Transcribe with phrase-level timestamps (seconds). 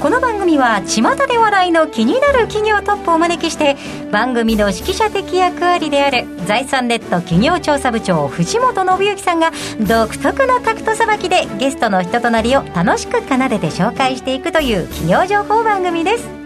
[0.00, 3.76] この番組は巷で話題の気になる企業トップをお招きして
[4.12, 9.50] 番組の指揮者的役割である財産ネット企業調査部長藤本信之さんが
[9.80, 16.37] 独特のタクトさばきでゲストの人となりを楽しく奏でて紹介していくという企業情報番組です。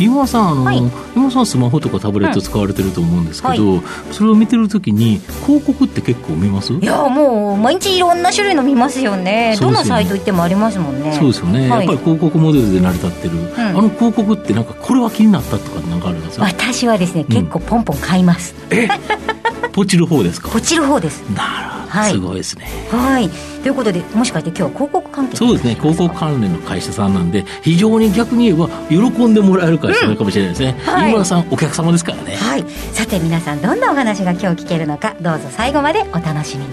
[0.00, 0.78] 今さんあの、はい、
[1.16, 6.72] 今さんスマホとかタブレット使われてると思うんですけど、うんはい、それを見てるときに広告って結構見ます？
[6.72, 11.12] いやもう毎日いろんな種類の見ますよね、ね、どのサイト行ってもありますもんね。
[11.12, 16.44] そうですよね、はい、やっぱり広告モデルで成り立ってる、うん、あの広告ってなんかこれは気になったとかなんかあるんですか？
[16.44, 18.54] 私はですね、結構ポンポン買います。
[18.70, 18.88] え？
[19.72, 20.48] ポチる方ですか？
[20.48, 21.22] ポチる方です。
[21.30, 22.66] なるほどはい、すごいですね。
[22.90, 23.28] はい。
[23.62, 25.74] ということでもしかして今日は広告関係そうですね。
[25.74, 32.36] 広告関連の会社さんなんで非常に逆に言えば喜んでもらえる会社かもしれないですね、うんはい、今田さんお客様ですからね。
[32.36, 32.64] はい。
[32.92, 36.70] さて皆さんどんなお話が今日聞けるのかどうぞ最後までお楽しみに。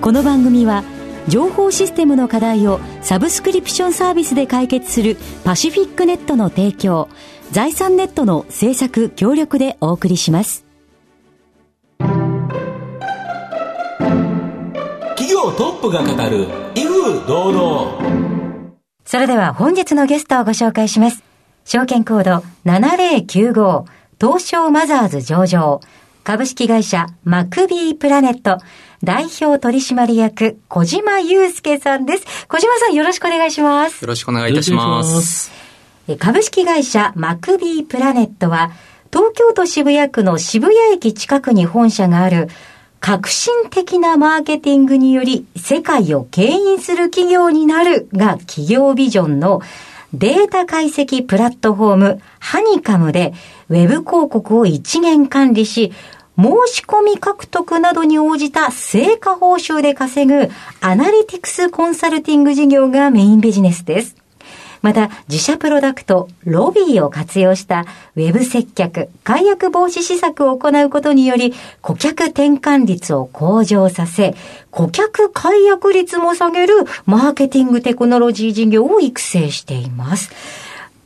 [0.00, 0.82] この番組は
[1.28, 7.08] 情報システムの課題をサブスクリプションサービスで解決するパシフィックネットの提供
[7.50, 10.69] 財産ネットの制作協力でお送りします
[15.40, 18.72] 業トップが語る威風堂々
[19.06, 21.22] それでは本日のゲストをご紹介します
[21.64, 23.84] 証券コード7095
[24.20, 25.80] 東証マザーズ上場
[26.24, 28.58] 株式会社マクビープラネット
[29.02, 32.46] 代表取締役小島祐介さんです。
[32.46, 34.02] 小島さんよろしくお願いします。
[34.02, 35.50] よろしくお願いいたします。
[36.18, 38.72] 株式会社マクビープラネットは
[39.10, 42.48] 東京都渋谷区の渋谷駅近くに本社がある
[43.00, 49.62] 革新的なマーケティングにより世界を牽引する企業になるが企業ビジョンの
[50.12, 53.32] データ解析プラットフォームハニカムで
[53.70, 55.92] ウェブ広告を一元管理し
[56.36, 60.50] 申し込み獲得などに応じた成果報酬で稼ぐ
[60.80, 64.19] アナリティクスコンサルティング事業がメインビジネスです。
[64.82, 67.84] また、自社プロダクト、ロビーを活用した
[68.16, 71.52] ウェブ接客、解約防止施策を行うことにより、
[71.82, 74.34] 顧客転換率を向上させ、
[74.70, 76.74] 顧客解約率も下げる
[77.04, 80.30] マーケティングテクノロジー事業を育成しています。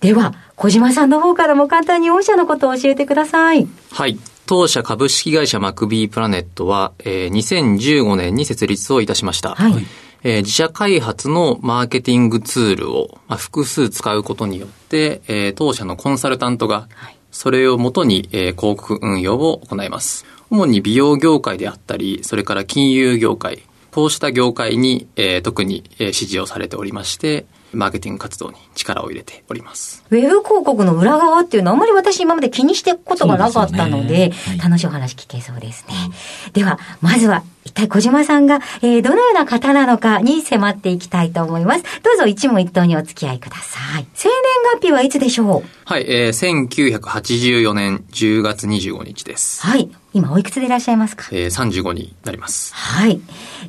[0.00, 3.66] では、小島さんの方からも簡単に御社のことを教えてください。
[3.91, 4.18] はい。
[4.46, 9.54] 当社株式会社マクビープラネットは、えー、2015年に設立をいたしました。
[9.54, 9.86] はい。
[10.26, 16.88] えー、自社開発のマーケティングツールを、まあ、複数使うことによって、えー、当社のコンサルタントが、
[17.30, 20.24] それをもとに、えー、広告運用を行います。
[20.48, 23.62] 主に美容業界であったり、それから金融業界、
[23.92, 30.04] こうした業界に、えー、特に、えー、指示をされておりまして、マーケティング活動に力を入れております。
[30.10, 35.94] ウェブ広告の裏側っていうのはあんまり私今まで気にしていくことがなかったので、でねはい、楽しいお話聞けそうですね。
[36.52, 41.82] では、まずは一体小島さんが、えー、どのような方なのかに迫っていきたいと思います。
[42.02, 44.06] どうぞ一問一答にお付き合いください。
[44.14, 44.34] 生年
[44.80, 45.64] 月日はいつでしょう？
[45.84, 46.68] はい、えー、
[47.00, 49.62] 1984年10月25日です。
[49.62, 49.88] はい。
[50.14, 51.26] 今おいくつでいらっしゃいますか？
[51.32, 52.72] えー、35になります。
[52.72, 53.20] はい。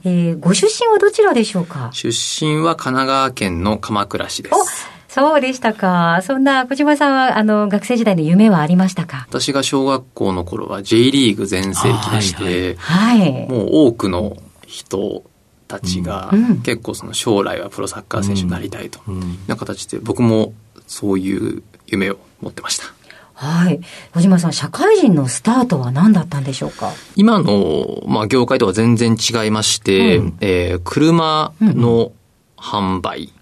[0.03, 1.89] えー、ご出身はどちらでしょうか？
[1.91, 4.87] 出身は神奈川県の鎌倉市です。
[5.09, 6.21] そうでしたか。
[6.23, 9.25] そんな小島さんは、あの、学生時代の夢はありましたか？
[9.29, 15.23] 私が小学校の頃は J リーグ全盛期でして、はい、はい、もう多くの人
[15.67, 16.31] たちが、
[16.63, 20.53] 結構その将来はプロサッカー選手になりたいというな形で、僕も
[20.85, 22.85] そういう夢を持ってました。
[23.35, 23.81] はい。
[24.13, 26.91] 小島さん、社会人のスタートは何だったんでしょうか？
[27.15, 32.13] 今の、まあ、業界とは全然違いまして、うん、えー、車の
[32.57, 33.33] 販売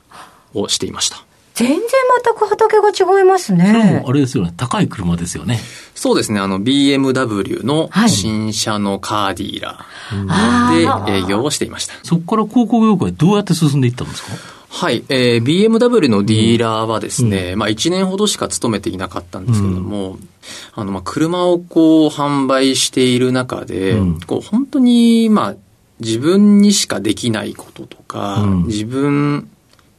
[0.56, 1.24] をしていました。
[1.54, 1.80] 全然
[2.26, 4.04] 全く畑が違いますね。
[4.08, 4.52] あれですよね。
[4.58, 5.60] 高い車ですよね。
[5.94, 6.40] そうですね。
[6.40, 11.94] あの、BMW の新車のカーディーラーで営業をしていました。
[11.94, 14.30] はい、そこから広告業界どうやって進んでいったんですか？
[14.76, 20.30] はい、えー、BMW のディーラーはですね、うん、まあ1年ほどしか勤めていなかったんですけれども、うん、
[20.74, 25.56] あの、まあ車をこう販売している中で、うん、こう本当に、まあ
[26.00, 29.48] 自分にしかできないこととか、自分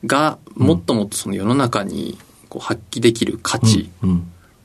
[0.05, 2.19] がもっともっとその世の中に
[2.49, 3.91] こう発揮できる価値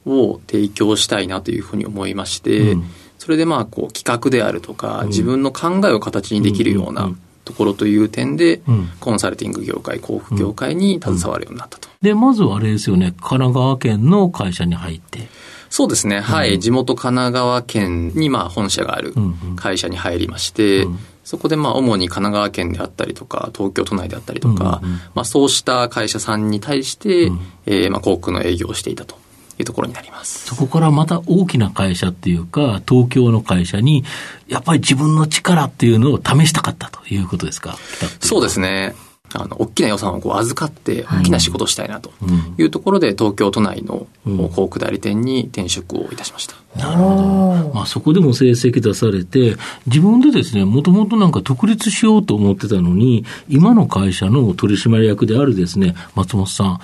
[0.08, 2.76] を提供したいなというふうに思いまして、
[3.20, 7.12] それでまあこう企画であるとか、自分の考えを形にできるような
[7.50, 8.62] ところという点で、
[9.00, 11.90] コンサルティング業界、広告業界に携わるようになったと。
[12.00, 15.28] で、まずはあれですよね、神奈川県の会社に入って。
[15.72, 16.20] そうですね。
[16.20, 16.60] はい。
[16.60, 19.16] 地元神奈川県に、まあ、本社がある
[19.56, 20.88] 会社に入りまして、
[21.24, 24.82] そこでまあ主に神奈川県であったりとか、東京都内であったりとか、
[25.16, 29.16] まあそうした会社さんに対して、うん、えー、まあ航空の営業をしていたと
[29.60, 30.46] いうところになります。
[30.46, 34.06] そこからまた大きな会社っていうか、東京の会社に、
[34.48, 37.78] やっぱり自分の力っていうのを試したかったということですか？
[38.22, 38.96] そうですね。
[39.34, 42.12] あの、大きな予算をこう預かって、大きな仕事をしたいなと
[42.58, 44.08] いうところで、東京都内の
[44.56, 46.56] 航空代理店に転職をいたしました。
[46.76, 47.72] なるほど。
[47.74, 49.56] まあ、そこでも成績出されて、
[49.88, 56.80] 自分でですね、もともとなんか独立しようと思ってたのに、今の会社の取締役であるですね、松本さん、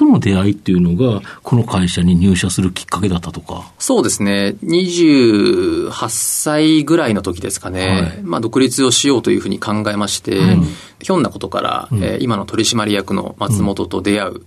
[0.00, 3.70] との出会いっていうのが、この会社に入社するきっかけだったとか。
[3.78, 4.56] そうですね。
[4.64, 7.86] 28歳ぐらいの時ですかね。
[7.86, 10.68] はい、まあ、独立をしようというふうに考えまして、うん、
[11.02, 14.40] ひょんなことから、うん、えー、今の取締役の松本と出会う、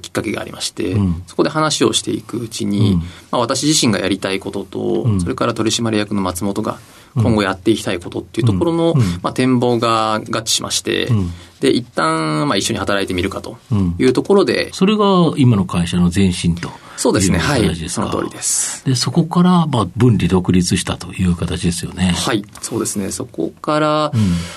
[0.00, 6.78] きっかけがありまして、うん、そこで話をしていくうちに、うん、まあ、私自身がやりたいことと、うん、それから取締役の松本が
[7.14, 11.08] 今後やっていきたいことっていうところの、まあ、展望が合致しまして、
[11.60, 13.56] で、一旦、まあ、一緒に働いてみるかと
[13.98, 15.04] いうところで、それが
[15.36, 16.70] 今の会社の前身と。
[17.00, 17.38] そうですね。
[17.38, 17.88] はい。
[17.88, 18.84] その通りです。
[18.84, 22.12] で、そこから、まあ、分離独立したという形ですよね。
[22.14, 22.44] はい。
[22.60, 23.10] そうですね。
[23.10, 24.12] そこから、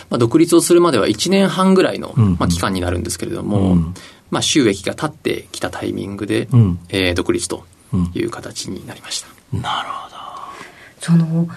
[0.10, 3.78] まあ、独立をするまでは1年半ぐらいの、まあ、期間になるんですけれども、
[4.30, 7.64] まあ、収益が立ってきたタイミングで、うん、えー、独立と
[8.14, 9.28] いう形になりました。
[9.54, 10.16] うん、なるほど。
[11.00, 11.48] その、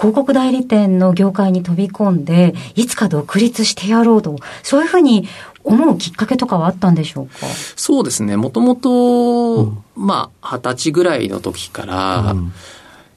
[0.00, 5.28] 広告代理店の業界に飛び込んで、いつか独立してやろうと、そういうふうに
[5.62, 7.46] 思うきっかけとかはあったんでしょうか？
[7.76, 8.36] そうですね。
[8.38, 12.52] もともと、まあ、二十歳ぐらいの時から、うん。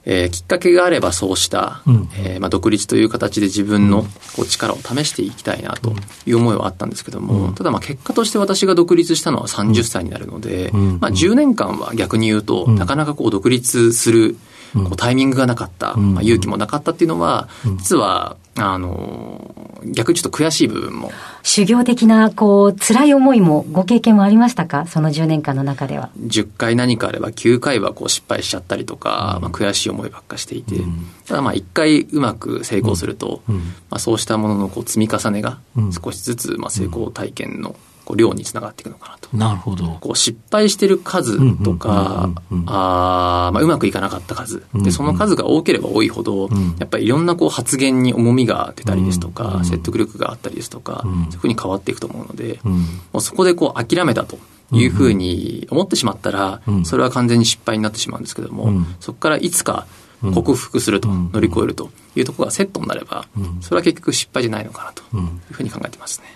[0.06, 4.02] えー、きっかけがあればそうした、うん、えー、まあ、独立という形で自分の
[4.36, 5.94] こう力を試していきたいなと
[6.26, 14.36] いう思いはあったんですけども、うん、ただまあ結果として私が独立したのは30歳になるので、うん、まあ、10年間は逆に言うと、なかなかこう独立する
[14.74, 17.48] こうタイミングがなかった、まあ、勇気もなかったっていうのは、
[17.78, 21.10] 実はあの、逆にちょっと悔しい部分も。
[21.42, 24.86] 修行的な、こう、辛い思いも、ご経験もありましたか？
[24.86, 26.10] その10年間の中では。
[26.20, 35.58] 10回何かあれば、9回はこう失敗しちゃったりとか、うん、まあ、悔しい思いばっかしていて、うん、ただまあ1回うまく成功すると、うん、まあ、そうしたもののこう積み重ねが、
[36.04, 37.74] 少しずつまあ成功体験の
[38.04, 39.36] こう量につながっていくのかなと。
[39.36, 39.98] なるほど。
[40.00, 42.30] こう失敗してる数とか、
[42.66, 44.62] あまあうまくいかなかった数。
[44.74, 46.48] で、その数が多ければ多いほど、
[46.78, 52.74] やっぱりいろんなこう発言に重みが出たりですとか、説得力があったりですとか、そういうふうに変わっていくと思うので、も
[53.14, 54.38] うそこでこう諦めたと。
[54.72, 59.86] いうふうに思ってしまったら、それは完全に失敗になってしまうんですけども、そこからいつか
[60.32, 63.26] 克服すると、乗り越えるというところがセットになれば、
[63.60, 66.26] それは結局失敗じゃないのかなというふうに考えてますね。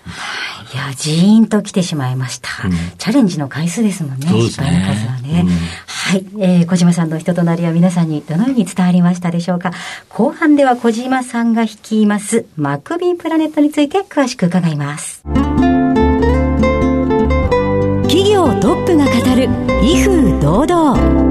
[0.74, 2.48] いや、ジーンと来てしまいました。
[2.98, 5.46] チャレンジの回数ですもんね、失敗の数はね。
[5.86, 9.72] はい、えー、小島さんの人となりは皆さんにどのように伝わりましたでしょうか。
[10.08, 15.22] 後半では小島さんが率いますマクビープラネットについて詳しく伺います。
[18.04, 19.48] 企業トップが語る
[19.82, 21.27] 威風堂々。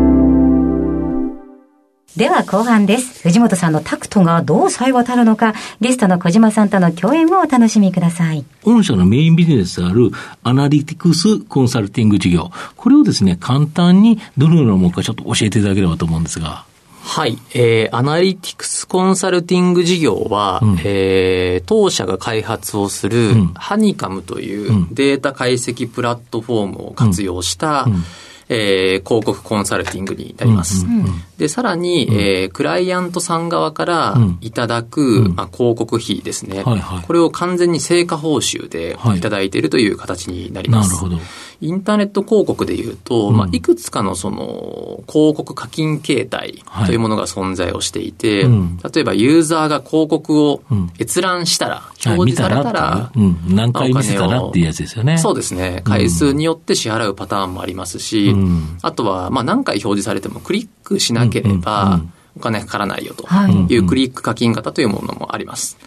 [2.18, 3.22] では後半です。
[3.22, 8.44] 藤本さんのタクトがどう冴え渡るのか、ゲストの小島さんとの共演をお楽しみください。
[8.64, 10.10] 御社のメインビジネスである
[10.42, 12.50] アナリティクスコンサルティング事業。
[12.75, 16.66] これをですね、簡単にどのようなものかちょっと教えていただければと思うんですが。
[17.04, 17.38] はい。
[17.54, 28.04] えー、アナリティクスコンサルティング事業は、うん、えー、当社が開発をする、ハニカムというデータ解析プラットフォームを活用した、うんうん
[28.49, 30.85] えー、広告コンサルティングになります。
[30.85, 39.21] うんうんうん、で、さらに、うん、えー、クライアントさん側からいただく、うん、まあ、広告費ですね、はいはい、これを完全に成果報酬でい。
[39.21, 40.95] ただいているという形になります。
[40.95, 41.27] はい、なるほど。
[41.61, 48.57] インターネット広告でいうと、うん、まあ、いくつかのその広告課金形態というものが存在をしていて、はい
[48.94, 50.61] 例えばユーザーが広告を
[50.99, 55.18] 閲覧したら、表示されたら、うん、何回見せたらっていうやつですよね。
[55.18, 55.81] そうですね。
[55.83, 58.33] 回数によって支払うパターンもありますし、
[58.81, 62.02] あとは、まあ、何回表示されてもクリックしなければ、
[62.38, 63.28] お金かからないよと
[63.70, 63.78] い。
[63.78, 65.78] うクリック課金型というものもあります。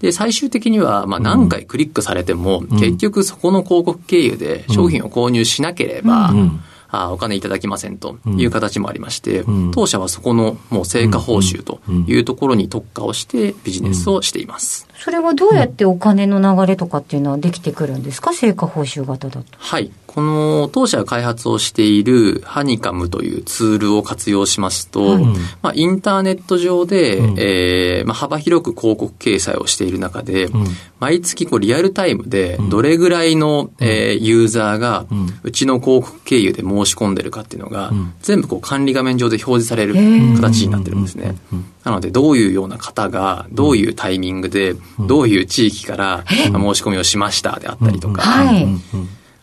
[0.00, 6.34] で、最終的には、まあ何回クリックされても、結局そこの広告経由で商品を購入しなければ、
[6.92, 14.88] あお金いただきませんという形もありまして、当社はそこのもう成果報酬というところに特化をしてビジネスをしています。
[15.02, 18.34] それはどうやってお金の流れとかっていうのはできてくるんですか？
[18.34, 19.44] 成果報酬型だと。
[19.56, 19.90] はい。
[20.06, 25.24] この当社が開発をしているハニカムというツールを活用しますと、はい。
[25.62, 27.38] まあ、インターネット上で、うん。
[27.38, 30.50] えーまあ、幅広く広告掲載をしている中で、ん。
[30.98, 35.28] 毎月こうリアルタイムでどれぐらいの、えーユーザーがうん。
[35.44, 38.12] うちの広告経由で申し込んでるかっていうのが、ん。
[38.20, 39.94] 全部こう管理画面上で表示される
[40.36, 41.36] 形になってるんですね。
[41.52, 48.22] うんなので、どういうような方が、どういうタイミングで、どういう地域からまあ申し込みをしましたであったりとか、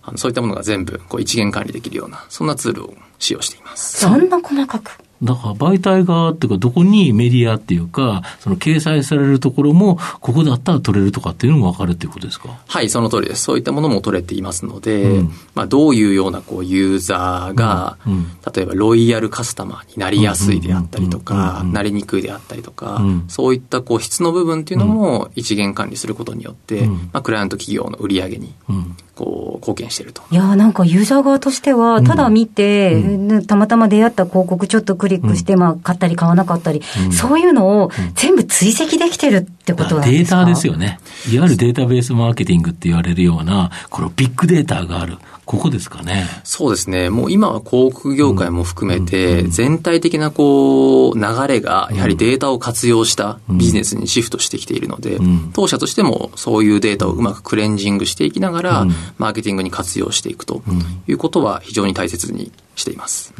[0.03, 3.99] あのそういったものが全部こう一元管理できるような、そんなツールを使用しています。
[3.99, 4.91] そんな細かく。
[5.23, 12.49] だから媒体側っていうか、どこにメディアっていうか、その掲載されるところも、ここだったら取れるとかっていうのも分かるっていうことですか？
[12.67, 13.43] はい、その通りです。
[13.43, 15.31] そういったものも取れていますので、うん。
[15.55, 18.27] まあ、どういうようなこうユーザーが、うんうん。
[18.53, 23.25] 例えばロイヤルカスタマーになりやすいであったりとかなりにくいであったりとか、うん。
[23.27, 26.93] そういったこう質の部分っていうのも一元管理することによって、うん。
[27.11, 28.95] まあ、クライアント企業の売り上げにうん。
[29.15, 30.21] こう貢献していると。
[30.29, 33.01] いやーなんかユーザー側としては、ただ見て、
[33.47, 40.37] たまたま出会った広告ちょっとクリックして、まあ買ったり買わなかったり、そういうのを全部追跡できてるってことなんですか？
[40.37, 40.99] データですよね。
[41.31, 45.17] いわゆるデータベースマーケティングって言われるような、このビッグデータがある。
[45.45, 46.27] ここですかね。
[46.43, 47.09] そうですね。
[47.09, 60.61] もう今は広告業界も含めて、全体的なこう、流れが、やはりデータを活用したビジネスにシフトしてきているのでん、当社としてもそういうデータをうまくクレンジングしていきながらうん、マーケティングに活用していくと
[61.07, 63.33] いうことは非常に大切にしています。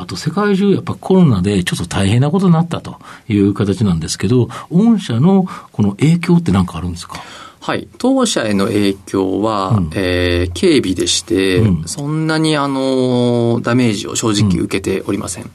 [0.00, 7.22] あと世界中やっぱコロナでちょっと大変なことになったという形なんですけど、御社のこの影響って何かあるんですか？
[7.60, 7.86] はい。
[7.98, 9.90] 当社への影響は、うん。
[9.94, 11.84] えー軽微でして、うん。
[11.86, 15.50] そんなにあの、ダメージを正直受けておりません。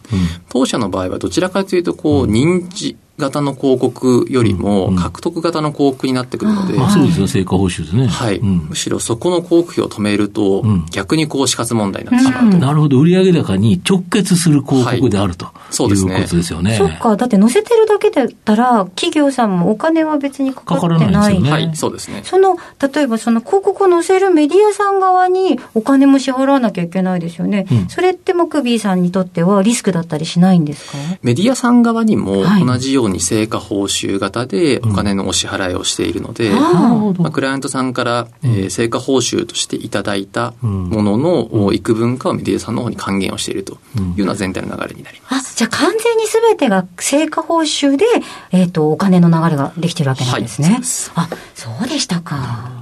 [0.49, 4.95] 当社の場合はどちらかというと、こう、認知型の広告よりもうん。
[4.95, 8.07] 獲得型の広告になってくるので、あ、そうですよ、成果報酬ですね。
[8.07, 8.67] はい、うん。
[8.69, 10.85] むしろそこの広告費を止めると、うん。
[10.91, 12.57] 逆にこう死活問題になってしまうと。
[12.57, 16.15] なるほど、売上高に直結する広告であると、そうですね。
[16.15, 16.75] いうことですよね。
[16.77, 21.41] そっか、だって載せてるだけだったら、企業さんもお金は別にかかってない。
[21.41, 22.21] はい、そうですね。
[22.23, 22.57] その、
[22.93, 27.65] 例えばその広告を載せるメディアさん側にお金も支払わなきゃいけないですよね。
[27.71, 27.87] うん。
[27.87, 30.97] それってマクビーさんにとってはリスクだったりしないんですか？
[31.21, 32.65] メディアさん側にもはい。
[32.65, 37.31] 同じように成果報酬型でお金のお支払いをしているので、あなるほどまあ、。
[37.31, 43.77] クライアントさんから、えー成果報酬としていただいたものの、幾分かをメディアさんの方に還元をしているとい
[44.15, 45.53] うような全体の流れになります。
[45.53, 48.05] あ、じゃあ完全に全てが成果報酬で、
[48.51, 50.67] えっ、と、お金の流れができてるわけなんですね。
[50.67, 52.74] はいそうですあ、そうでしたか。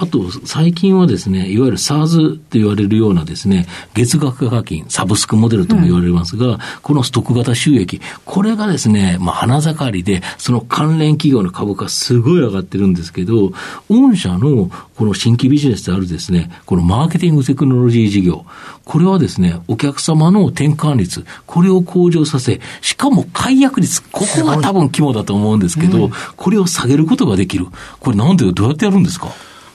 [0.00, 13.52] あと、最近はですね、いわゆる SARS って言われるようなですね、月額課金、サブスクモデルとも言われますが、このストック型収益、これがですね、まあ、花盛りで、その関連企業の株価すごい上がってるんですけど、
[13.90, 18.46] 御社のこの新規ビジネスであるですね、このマーケティングテクノロジー事業、
[18.86, 27.66] これはですね、お客様の転換率、これを向上させ、しかも解約率、ここが多分肝だと思うんですけど、これを下げることができる。
[27.98, 29.28] これなんで、どうやってやるんですか？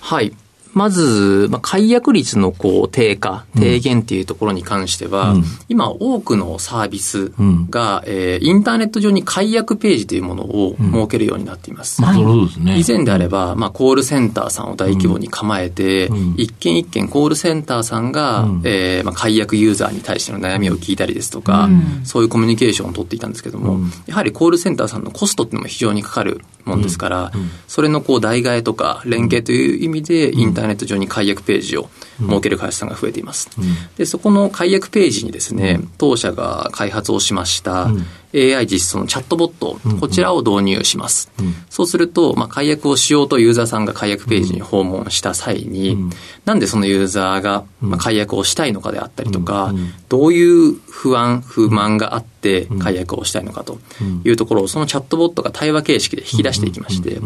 [0.06, 0.34] はい。
[0.76, 5.44] まず、まあ、解約率のこう低下、低減っていうところに関しては、うん。
[5.70, 7.70] 今多くのサービスうん。
[7.70, 12.04] が、えーインターネット上に解約ページというものを設けるようになっています。
[12.44, 12.78] うですね。
[12.78, 16.36] 以前であれば、まあ、コールセンターさんを大規模に構えて、うん。
[16.38, 18.62] 一件一件コールセンターさんが、うん。
[18.66, 21.70] えーまあ、解約ユーザーに対しての悩みを聞いたりですとか、
[22.04, 23.92] そういうコミュニケーションを取っていたんですけども、うん。
[24.08, 27.32] やはりコールセンターさんのコストっていうのも非常にかかるもんですから、
[27.68, 33.50] それのこう代替えとか連携という意味で、インターネット上に解約ページを設ける会社さんが増えています。
[33.98, 37.90] で、そこの解約ページにですね、当社が開発をしました、
[38.36, 41.32] AI 実装のチャットボット、こちらを導入します。
[41.70, 45.98] そうすると、まあ、解約をしようとユーザーさんが解約ページに訪問した際に、
[46.44, 49.74] なんでそのユーザーが、まあ、解約をしたいのかであったりとか、
[50.10, 53.80] どういう不安、不満があって解約をしたいのかと
[54.24, 57.22] いうところを、そのチャットボットが対話形式で引き出していきまして、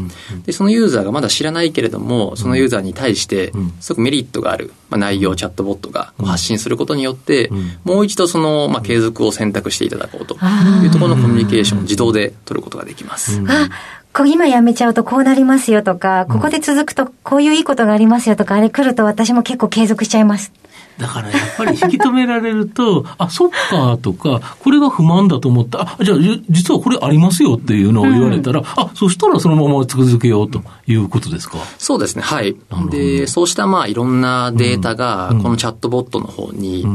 [0.45, 7.49] で、そのユーザーがまだ知らないけれども、そのユーザーに対して、すごくメリットがある、まあ、内容をチャットボットが発信することによって、
[7.83, 10.35] もう一度その、まあ、継続を選択していただこうと
[10.83, 13.41] いうところのコミュニケーションを自動で取ることができます。
[13.47, 13.69] あ、
[14.13, 20.51] こう今やめちゃうとこうなりますよとか、ここで続くとこういういいことがありますよとか、あれ来ると私も結構継続しちゃいます。
[20.99, 26.17] だからやっぱり引き止められると、あ、そっかとか、これが不満だと思った、あ、じゃあ
[26.49, 31.57] 実はこれありますよっていうのを言われたら、うん、あ、そしたらそのまま続けようということですか？
[31.77, 32.55] そうですね、はい。
[32.91, 36.85] で、そうしたまあいろんなデータが、このチャットボットの方に、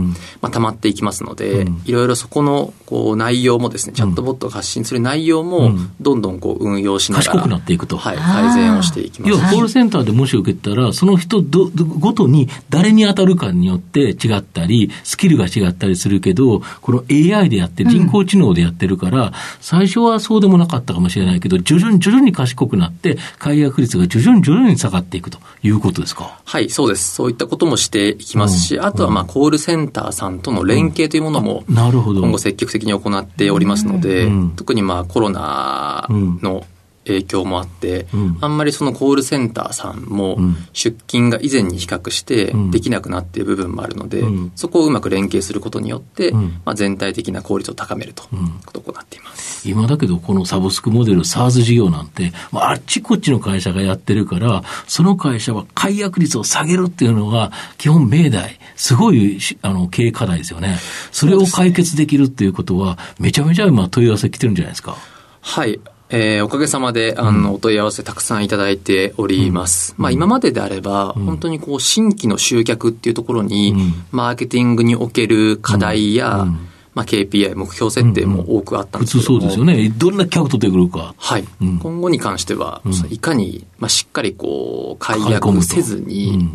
[0.41, 7.97] まあ溜まっていきますので、いろいろそこのこう内容もですね、チャットボットが発信する内容も、どんどんこう運用しながら、賢くなっていくと。
[7.97, 9.31] はい、改善をしていきます。
[9.31, 26.39] 要はコールセンターでもし受けたら、その人どごとに誰に当たるかによって違ったり、スキルが違ったりするけど、この AI でやって、人工知能でやってるから、うん、最初はそうでもなかったかもしれないけど、徐々に徐々に賢くなって、解約率が徐々に徐々に下がっていくということですか？
[26.45, 27.15] はい、そうです。
[27.15, 36.65] そういったこともしていきますし、うん、あとはまあコールセンターさんとの連携というものも、なるほど今後積極的に行っておりますので、特にまあコロナの
[37.07, 40.39] 影響もあって、うん、あんまりそのコールセンターさんも
[40.73, 48.29] 出勤が以前に比較してできなくなっている部分もあるので、うん、そこをうまく連携することによって、うん、まあ、全体的な効率を高めるという
[48.65, 49.69] ことを行っています。
[49.69, 60.79] 今だけどこのサブスクモデル SARS 事業なんて、まあ、あっちこっちの会社がやってるから、その会社は解約率を下げるっていうのが基本命題、すごいあの経営課題ですよね。
[61.13, 64.97] それを解決できるっていうことは、めちゃめちゃ今問い合わせ来てるんじゃないですか。
[65.41, 65.81] はい。
[66.17, 69.95] えー、おかげさまで、あの、お問い合わせたくさんいただいております。
[69.99, 76.47] うん、まあ、今までであれば、うん、本当にこう、新規の集客っていうところに、うん、マーケティングにおける課題や、
[76.95, 79.93] まあ、KPI、目標設定も多くあったんですけども、普通そうですよね。
[79.97, 81.17] どんな客取ってくるか。
[81.19, 81.45] はい。
[81.83, 82.81] 今後に関しては、
[83.11, 86.49] いかに、まあ、しっかりこう、解約せずに、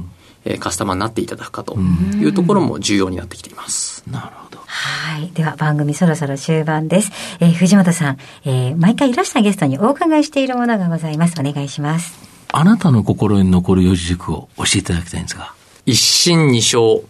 [0.46, 4.04] えー、カスタマーになっていただくかというところも重要になってきています。
[4.10, 4.49] なるほど。
[4.72, 5.32] はい。
[5.34, 7.12] では番組そろそろ終盤です。
[7.40, 11.34] えー、藤本さん、えー、毎回いらしたゲストにお伺いしているものがございます。
[11.40, 12.20] お願いします。
[12.52, 15.54] あなたの心に残る四字熟を教えていただきたいんですが。
[15.88, 17.02] 一心二生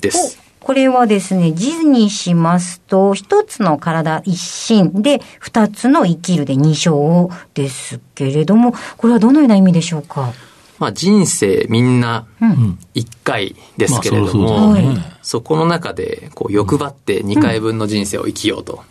[0.00, 0.36] です。
[0.36, 10.32] はいこれはですね、字にしますと、一つの体一心で、二つの生きるで二生ですけれども、これはどのような意味でしょうか？
[10.82, 12.26] まあ、人生みんな
[12.92, 14.74] 一回ですけれども、
[15.22, 18.82] そこの中でこう欲張って2回分の人生を生きようと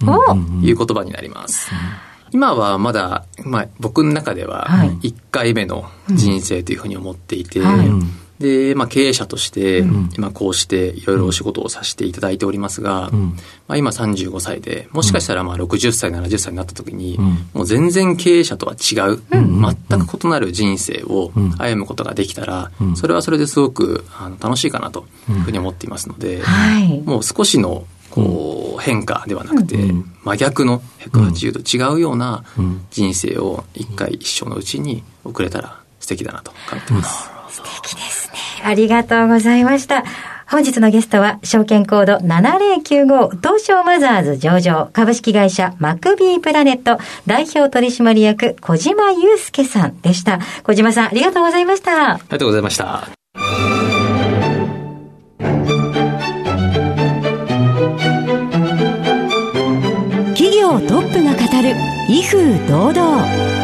[0.63, 1.69] いう言葉になります。
[2.31, 4.69] 今はまだ、まあ、僕の中では
[5.01, 7.59] 1回目の人生というふうに思っていて、
[8.41, 9.83] で、まあ、経営者として、
[10.17, 13.29] 今こうしていろいろお仕事をさせていただいておりますが、うん、
[13.67, 17.17] まあ、今35歳で、もしかしたらまあ60歳、70歳になった時に、
[17.53, 26.41] もう全然経営者とは違う、全く異なる人生を歩むことができたら、それはそれですごくあの楽しいかなというふうに思っていますので、
[27.05, 29.77] もう少しのこう変化ではなくて、
[30.23, 32.43] 真逆の180度違うような
[32.91, 37.29] 人生を一回一生のうちに送れたら素敵だなと感じてます。
[37.49, 38.17] 素敵です。
[38.17, 38.20] ね。
[38.63, 40.03] ありがとうございました。
[40.51, 50.39] 本日のゲストは、証券コード7095東証マザーズ上場株式会社マクビープラネット代表取締役小島祐介さんでした。
[50.63, 52.15] 小島さん、ありがとうございました。
[52.15, 53.07] ありがとうございました。
[60.35, 61.75] 企業トップが語る
[62.09, 63.60] 威風堂々。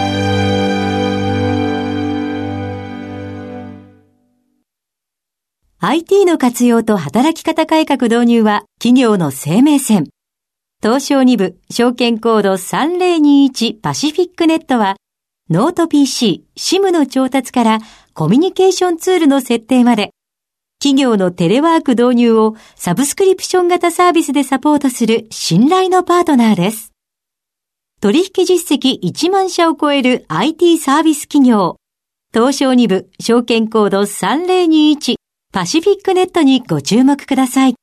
[5.80, 10.08] IT の活用と働き方改革導入は企業の生命線。
[10.82, 14.96] 東証2部証券コード3021パシフィックネットは
[15.52, 17.80] ノート PC、SIM の調達から
[18.16, 20.14] コミュニケーションツールの設定まで
[20.82, 26.92] 企業のテレワーク導入をサブスクリプション型サービスでサポートする信頼のパートナーです。
[28.02, 31.78] 取引実績1万社を超える IT サービス企業
[32.34, 35.18] 東証2部証券コード3021
[35.58, 37.74] パシフィックネットにご注目ください。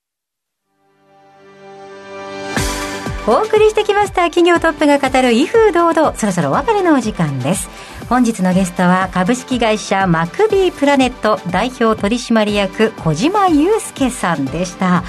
[3.26, 6.14] お送りしてきました企業トップが語る威風堂々。
[6.14, 7.68] そろそろお別れのお時間です。
[8.08, 15.02] 本日のゲストは株式会社マクビープラネット代表取締役小島祐介さんでした。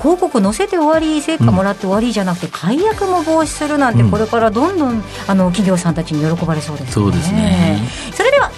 [0.00, 6.92] 広告載せて終わり成果もらって終わりじゃなくて、解約も防止するなんて、これからどんどんあの企業さんたちに喜ばれそうですね。
[6.92, 7.80] そうですね。
[8.12, 8.30] それ